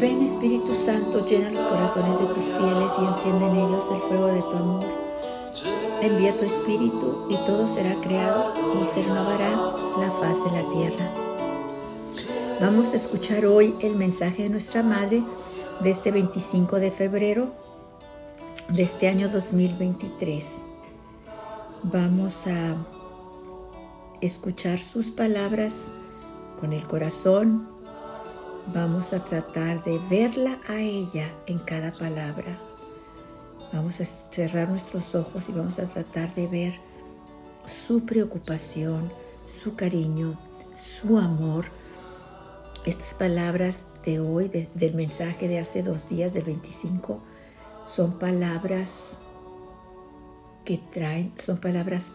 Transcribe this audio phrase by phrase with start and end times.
[0.00, 4.26] Ven Espíritu Santo, llena los corazones de tus fieles y enciende en ellos el fuego
[4.26, 4.84] de tu amor.
[6.02, 9.50] Envía tu Espíritu y todo será creado y se renovará
[9.98, 11.10] la faz de la tierra.
[12.60, 15.22] Vamos a escuchar hoy el mensaje de nuestra Madre
[15.80, 17.48] de este 25 de febrero
[18.70, 20.44] de este año 2023.
[21.84, 22.74] Vamos a
[24.20, 25.88] escuchar sus palabras
[26.58, 27.73] con el corazón.
[28.72, 32.56] Vamos a tratar de verla a ella en cada palabra.
[33.74, 36.74] Vamos a cerrar nuestros ojos y vamos a tratar de ver
[37.66, 39.10] su preocupación,
[39.46, 40.38] su cariño,
[40.78, 41.66] su amor.
[42.86, 47.20] Estas palabras de hoy, del mensaje de hace dos días, del 25,
[47.84, 49.18] son palabras
[50.64, 52.14] que traen, son palabras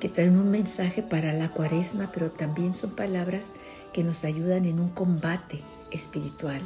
[0.00, 3.44] que traen un mensaje para la cuaresma, pero también son palabras
[3.92, 5.60] que nos ayudan en un combate
[5.92, 6.60] espiritual,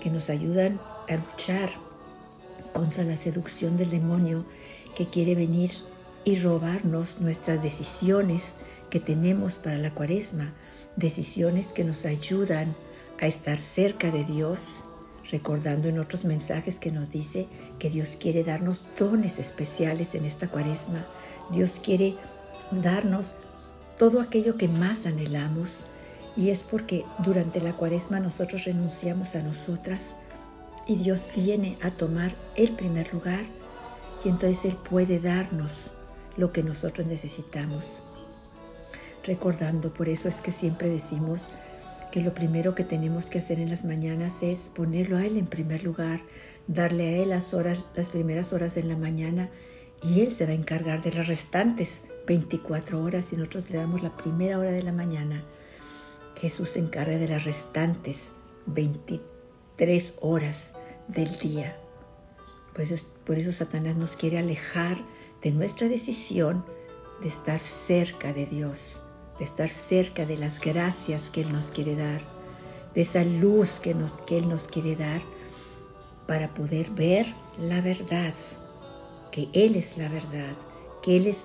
[0.00, 1.70] que nos ayudan a luchar
[2.72, 4.44] contra la seducción del demonio
[4.96, 5.70] que quiere venir
[6.24, 8.54] y robarnos nuestras decisiones
[8.90, 10.52] que tenemos para la cuaresma,
[10.96, 12.74] decisiones que nos ayudan
[13.20, 14.84] a estar cerca de Dios,
[15.30, 17.46] recordando en otros mensajes que nos dice
[17.78, 21.04] que Dios quiere darnos dones especiales en esta cuaresma.
[21.50, 22.14] Dios quiere
[22.70, 23.32] darnos
[23.98, 25.84] todo aquello que más anhelamos
[26.36, 30.16] y es porque durante la cuaresma nosotros renunciamos a nosotras
[30.86, 33.44] y Dios viene a tomar el primer lugar
[34.24, 35.90] y entonces Él puede darnos
[36.36, 38.14] lo que nosotros necesitamos.
[39.24, 41.48] Recordando, por eso es que siempre decimos
[42.12, 45.46] que lo primero que tenemos que hacer en las mañanas es ponerlo a Él en
[45.46, 46.20] primer lugar,
[46.68, 49.48] darle a Él las, horas, las primeras horas de la mañana
[50.02, 54.02] y Él se va a encargar de las restantes 24 horas y nosotros le damos
[54.02, 55.42] la primera hora de la mañana.
[56.40, 58.32] Jesús se encarga de las restantes
[58.66, 60.74] 23 horas
[61.08, 61.76] del día.
[62.74, 64.98] Pues por eso Satanás nos quiere alejar
[65.42, 66.64] de nuestra decisión
[67.20, 69.02] de estar cerca de Dios,
[69.38, 72.20] de estar cerca de las gracias que Él nos quiere dar,
[72.94, 75.20] de esa luz que, nos, que Él nos quiere dar
[76.26, 77.26] para poder ver
[77.58, 78.34] la verdad,
[79.30, 80.54] que Él es la verdad,
[81.02, 81.44] que Él es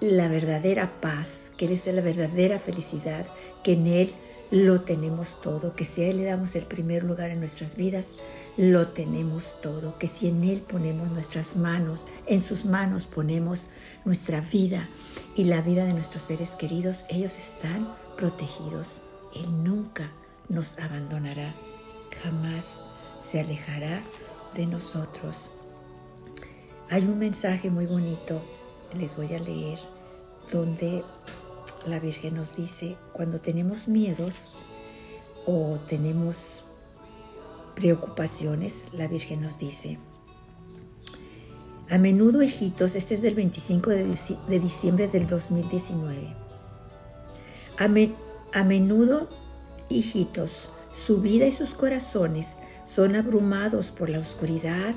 [0.00, 3.26] la verdadera paz, que Él es la verdadera felicidad,
[3.62, 4.14] que en Él
[4.50, 8.08] lo tenemos todo, que si a Él le damos el primer lugar en nuestras vidas,
[8.56, 13.68] lo tenemos todo, que si en Él ponemos nuestras manos, en sus manos ponemos
[14.04, 14.88] nuestra vida
[15.34, 19.00] y la vida de nuestros seres queridos, ellos están protegidos.
[19.34, 20.10] Él nunca
[20.48, 21.52] nos abandonará,
[22.22, 22.64] jamás
[23.28, 24.00] se alejará
[24.54, 25.50] de nosotros.
[26.90, 28.40] Hay un mensaje muy bonito
[28.98, 29.78] les voy a leer
[30.52, 31.02] donde
[31.86, 34.54] la Virgen nos dice, cuando tenemos miedos
[35.46, 36.64] o tenemos
[37.74, 39.98] preocupaciones, la Virgen nos dice,
[41.90, 46.34] a menudo, hijitos, este es del 25 de, diciembre del 2019,
[47.78, 47.84] a,
[48.58, 49.28] a menudo,
[49.88, 54.94] hijitos, su vida y sus corazones son abrumados por la oscuridad,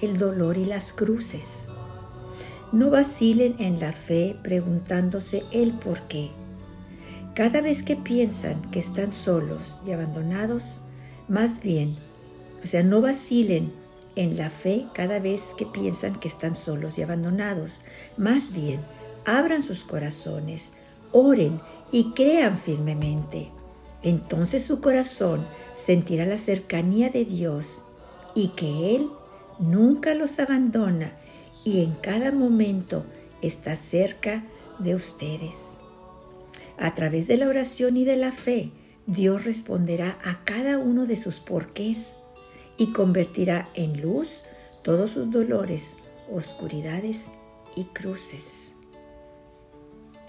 [0.00, 1.66] el dolor y las cruces
[2.72, 6.30] no vacilen en la fe preguntándose el por qué.
[7.34, 10.80] Cada vez que piensan que están solos y abandonados,
[11.28, 11.96] más bien,
[12.62, 13.72] o sea, no vacilen
[14.16, 17.82] en la fe cada vez que piensan que están solos y abandonados.
[18.16, 18.80] Más bien,
[19.24, 20.74] abran sus corazones,
[21.12, 21.60] oren
[21.92, 23.48] y crean firmemente.
[24.02, 25.44] Entonces su corazón
[25.76, 27.82] sentirá la cercanía de Dios
[28.34, 29.08] y que Él
[29.58, 31.12] nunca los abandona
[31.64, 33.04] y en cada momento
[33.42, 34.44] está cerca
[34.78, 35.78] de ustedes.
[36.78, 38.70] A través de la oración y de la fe,
[39.06, 42.12] Dios responderá a cada uno de sus porqués
[42.76, 44.42] y convertirá en luz
[44.82, 45.96] todos sus dolores,
[46.32, 47.26] oscuridades
[47.76, 48.74] y cruces.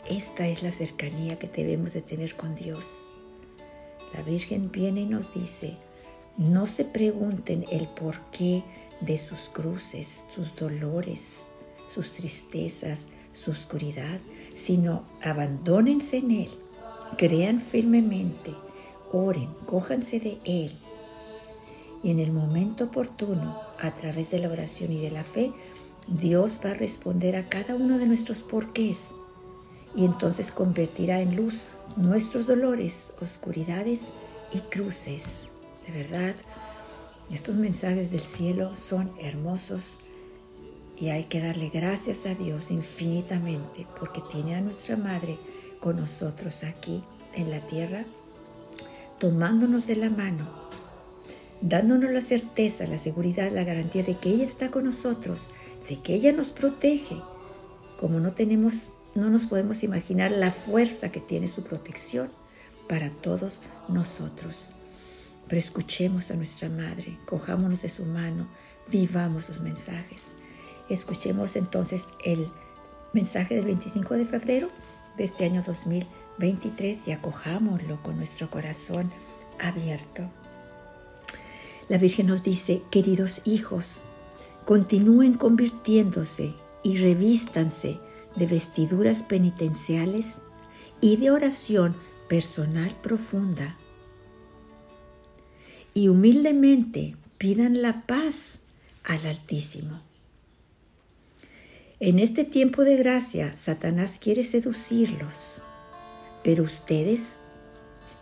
[0.09, 3.07] Esta es la cercanía que debemos de tener con Dios.
[4.13, 5.77] La Virgen viene y nos dice,
[6.37, 8.63] no se pregunten el por qué
[9.01, 11.43] de sus cruces, sus dolores,
[11.89, 14.19] sus tristezas, su oscuridad,
[14.55, 16.49] sino abandónense en Él,
[17.17, 18.53] crean firmemente,
[19.11, 20.71] oren, cójanse de Él.
[22.03, 25.51] Y en el momento oportuno, a través de la oración y de la fe,
[26.07, 29.09] Dios va a responder a cada uno de nuestros porqués
[29.95, 31.65] y entonces convertirá en luz
[31.95, 34.07] nuestros dolores, oscuridades
[34.53, 35.49] y cruces.
[35.85, 36.33] De verdad,
[37.33, 39.97] estos mensajes del cielo son hermosos
[40.97, 45.37] y hay que darle gracias a Dios infinitamente porque tiene a nuestra Madre
[45.79, 48.03] con nosotros aquí en la tierra,
[49.19, 50.47] tomándonos de la mano,
[51.61, 55.51] dándonos la certeza, la seguridad, la garantía de que ella está con nosotros,
[55.89, 57.15] de que ella nos protege,
[57.99, 62.29] como no tenemos, no nos podemos imaginar la fuerza que tiene su protección
[62.87, 64.73] para todos nosotros.
[65.51, 68.47] Pero escuchemos a nuestra madre, cojámonos de su mano,
[68.87, 70.27] vivamos sus mensajes.
[70.87, 72.47] Escuchemos entonces el
[73.11, 74.69] mensaje del 25 de febrero
[75.17, 79.11] de este año 2023 y acojámoslo con nuestro corazón
[79.59, 80.23] abierto.
[81.89, 83.99] La Virgen nos dice, queridos hijos,
[84.63, 87.99] continúen convirtiéndose y revístanse
[88.37, 90.37] de vestiduras penitenciales
[91.01, 91.93] y de oración
[92.29, 93.75] personal profunda.
[95.93, 98.59] Y humildemente pidan la paz
[99.03, 100.01] al Altísimo.
[101.99, 105.61] En este tiempo de gracia, Satanás quiere seducirlos,
[106.43, 107.37] pero ustedes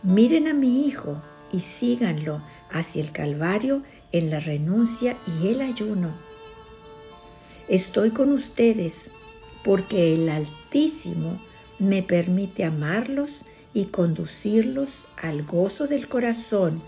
[0.04, 1.22] miren a mi Hijo
[1.54, 6.14] y síganlo hacia el Calvario en la renuncia y el ayuno.
[7.68, 9.12] Estoy con ustedes
[9.64, 11.40] porque el Altísimo
[11.78, 16.82] me permite amarlos y conducirlos al gozo del corazón,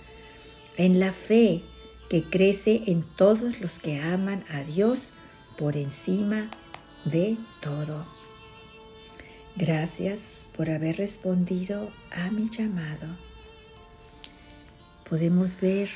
[0.78, 1.64] en la fe
[2.10, 5.14] que crece en todos los que aman a Dios
[5.58, 6.50] por encima
[7.06, 8.06] de todo.
[9.56, 13.08] Gracias por haber respondido a mi llamado
[15.12, 15.90] podemos ver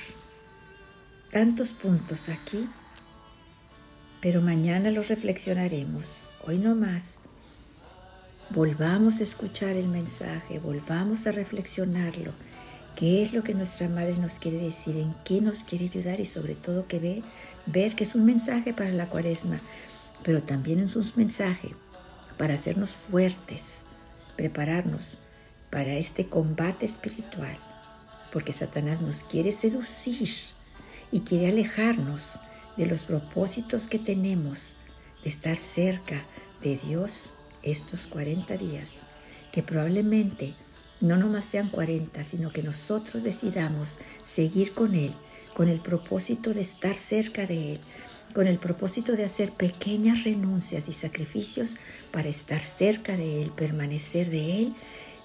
[1.31, 2.67] tantos puntos aquí,
[4.19, 6.29] pero mañana los reflexionaremos.
[6.45, 7.15] Hoy no más.
[8.49, 12.33] Volvamos a escuchar el mensaje, volvamos a reflexionarlo.
[12.95, 14.97] ¿Qué es lo que nuestra madre nos quiere decir?
[14.97, 16.19] ¿En qué nos quiere ayudar?
[16.19, 17.21] Y sobre todo que ve,
[17.65, 19.59] ver que es un mensaje para la cuaresma,
[20.23, 21.69] pero también es un mensaje
[22.37, 23.81] para hacernos fuertes,
[24.35, 25.17] prepararnos
[25.69, 27.57] para este combate espiritual
[28.35, 30.29] porque Satanás nos quiere seducir
[31.09, 32.37] y quiere alejarnos
[32.75, 34.75] de los propósitos que tenemos
[35.23, 36.25] de estar cerca
[36.61, 37.31] de Dios
[37.63, 38.89] estos 40 días,
[39.53, 40.53] que probablemente
[41.01, 45.13] no nomás sean 40, sino que nosotros decidamos seguir con Él,
[45.53, 47.79] con el propósito de estar cerca de Él,
[48.33, 51.77] con el propósito de hacer pequeñas renuncias y sacrificios
[52.11, 54.73] para estar cerca de Él, permanecer de Él,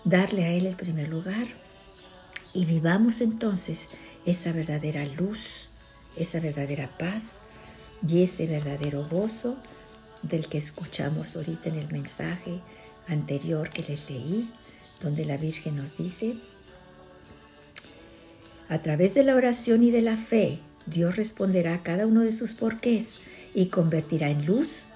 [0.05, 1.47] darle a Él el primer lugar.
[2.53, 3.89] Y vivamos entonces
[4.27, 5.69] esa verdadera luz,
[6.17, 7.39] esa verdadera paz
[8.07, 9.57] y ese verdadero gozo
[10.23, 12.61] del que escuchamos ahorita en el mensaje
[13.09, 14.49] anterior que les leí,
[15.03, 16.37] donde la Virgen nos dice,
[18.69, 22.33] a través de la oración y de la fe, Dios responderá a cada uno de
[22.33, 23.21] sus porqués
[23.55, 24.87] y convertirá en luz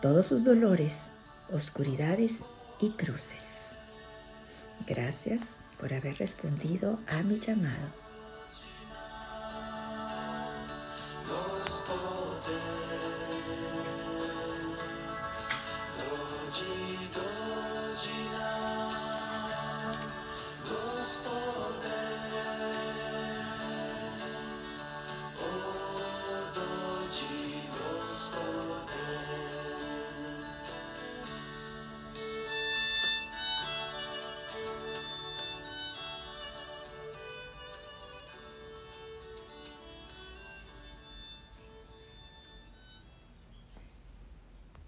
[0.00, 1.08] todos sus dolores,
[1.52, 2.36] oscuridades
[2.80, 3.70] y cruces.
[4.86, 8.07] Gracias por haber respondido a mi llamado.